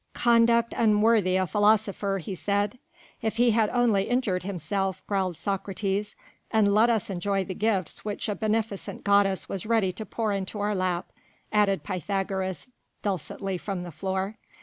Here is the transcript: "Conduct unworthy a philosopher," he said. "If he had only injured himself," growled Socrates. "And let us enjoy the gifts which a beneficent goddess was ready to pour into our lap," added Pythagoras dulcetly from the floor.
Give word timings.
"Conduct 0.15 0.73
unworthy 0.75 1.35
a 1.35 1.45
philosopher," 1.45 2.17
he 2.17 2.33
said. 2.33 2.79
"If 3.21 3.35
he 3.37 3.51
had 3.51 3.69
only 3.69 4.09
injured 4.09 4.41
himself," 4.41 5.05
growled 5.05 5.37
Socrates. 5.37 6.15
"And 6.49 6.73
let 6.73 6.89
us 6.89 7.11
enjoy 7.11 7.43
the 7.45 7.53
gifts 7.53 8.03
which 8.03 8.27
a 8.27 8.33
beneficent 8.33 9.03
goddess 9.03 9.47
was 9.47 9.67
ready 9.67 9.93
to 9.93 10.03
pour 10.07 10.31
into 10.31 10.59
our 10.59 10.73
lap," 10.73 11.11
added 11.51 11.83
Pythagoras 11.83 12.69
dulcetly 13.03 13.59
from 13.59 13.83
the 13.83 13.91
floor. 13.91 14.39